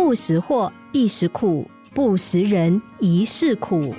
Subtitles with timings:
[0.00, 3.92] 不识货一时苦，不识人一世苦。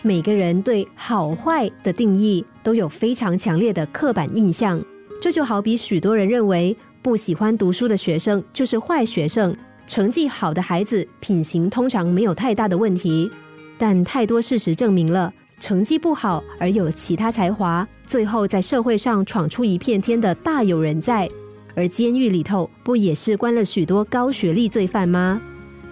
[0.00, 4.82] 每个人对好坏的定义都有非常强烈的刻板印象，
[5.20, 9.54] 这就好比许多人认为不喜欢读书的学生就是坏学生，
[9.86, 13.30] 成绩好的孩子品行通常没有太大的问题。
[13.76, 21.28] 但太多事实证明了，成绩不好而有其他才华，最后在社会上闯出一片天的大有人在。
[21.76, 25.40] 而监狱里头不也是关了许多高学历罪犯吗？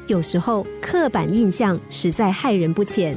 [0.06, 3.16] 有时候刻板印象实在害人不浅。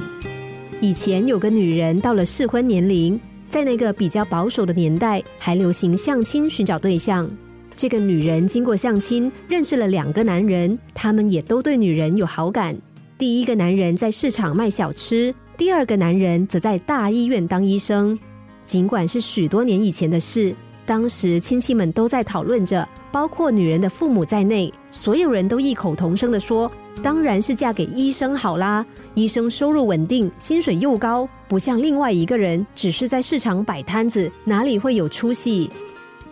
[0.80, 3.18] 以前有个女人到了适婚年龄，
[3.48, 7.28] 在那个比较保守的年代，还流行相亲寻找对象。
[7.74, 12.76] 这个女人经过相亲，认识了两个男人，他们也都对女人有好感。
[13.16, 18.18] 第一个男人在市场卖小吃，第二个男人则在大医院当医生。
[18.66, 20.54] 尽管是许多年以前的事，
[20.88, 26.72] 当时亲戚们都在讨论着，包括女人的父母在内，所有人都异口同声的说。
[27.02, 35.70] 当然是嫁给医生好啦，医生收入稳定，薪水又高，不像另外一个人只是在市场摆摊子，哪里会有出息？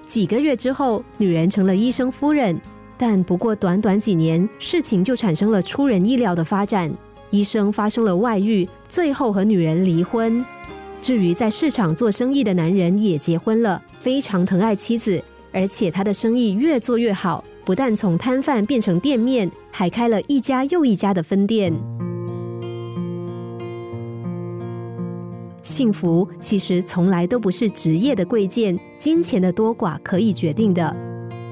[0.07, 2.59] 几个月之后，女人成了医生夫人，
[2.97, 6.91] 但不过短短几年，事情就产生了出人意料的发展。
[7.29, 10.43] 医生发生了外遇，最后和女人离婚。
[11.07, 17.45] 至于在市场做生意的男人也结婚了，非常疼爱妻子，而且他的生意越做越好。
[17.65, 21.73] 不但从摊贩变成店面，还开了一家又一家的分店。
[25.63, 30.93] 幸福其实从来都不是职业的贵贱、金钱的多寡可以决定的。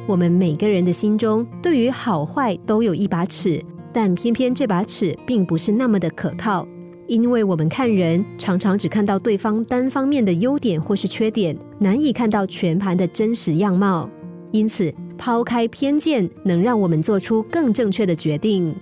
[0.08, 6.66] 我们每个人的心中对于好坏都有一把尺，但偏偏这把尺并不是那么的可靠，
[7.06, 14.08] 因为我们看人常常只看到对方单方面的优点或是缺点，难以看到全盘的真实样貌。
[14.52, 14.92] 因此。
[15.16, 18.74] 抛开偏见，能让我们做出更正确的决定。